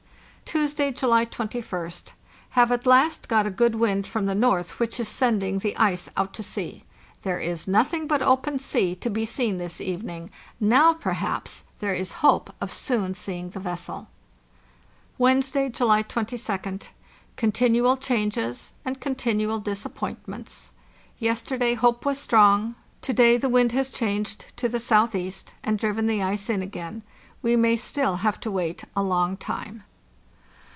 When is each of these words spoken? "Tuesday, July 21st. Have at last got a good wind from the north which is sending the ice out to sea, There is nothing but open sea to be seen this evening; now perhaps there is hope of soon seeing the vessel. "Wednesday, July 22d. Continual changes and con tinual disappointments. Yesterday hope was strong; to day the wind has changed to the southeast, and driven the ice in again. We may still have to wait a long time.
"Tuesday, 0.51 0.91
July 0.91 1.25
21st. 1.25 2.11
Have 2.49 2.73
at 2.73 2.85
last 2.85 3.29
got 3.29 3.47
a 3.47 3.49
good 3.49 3.75
wind 3.75 4.05
from 4.05 4.25
the 4.25 4.35
north 4.35 4.81
which 4.81 4.99
is 4.99 5.07
sending 5.07 5.59
the 5.59 5.77
ice 5.77 6.09
out 6.17 6.33
to 6.33 6.43
sea, 6.43 6.83
There 7.21 7.39
is 7.39 7.69
nothing 7.69 8.05
but 8.05 8.21
open 8.21 8.59
sea 8.59 8.93
to 8.95 9.09
be 9.09 9.23
seen 9.23 9.59
this 9.59 9.79
evening; 9.79 10.29
now 10.59 10.91
perhaps 10.93 11.63
there 11.79 11.93
is 11.93 12.11
hope 12.19 12.53
of 12.59 12.69
soon 12.73 13.13
seeing 13.13 13.51
the 13.51 13.61
vessel. 13.61 14.09
"Wednesday, 15.17 15.69
July 15.69 16.03
22d. 16.03 16.89
Continual 17.37 17.95
changes 17.95 18.73
and 18.83 18.99
con 18.99 19.15
tinual 19.15 19.63
disappointments. 19.63 20.71
Yesterday 21.17 21.75
hope 21.75 22.05
was 22.05 22.19
strong; 22.19 22.75
to 23.01 23.13
day 23.13 23.37
the 23.37 23.47
wind 23.47 23.71
has 23.71 23.89
changed 23.89 24.51
to 24.57 24.67
the 24.67 24.81
southeast, 24.81 25.53
and 25.63 25.79
driven 25.79 26.07
the 26.07 26.21
ice 26.21 26.49
in 26.49 26.61
again. 26.61 27.03
We 27.41 27.55
may 27.55 27.77
still 27.77 28.17
have 28.17 28.37
to 28.41 28.51
wait 28.51 28.83
a 28.97 29.01
long 29.01 29.37
time. 29.37 29.83